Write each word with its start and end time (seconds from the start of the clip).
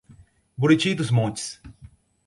Buriti 0.57 0.95
dos 0.95 1.11
Montes 1.11 1.61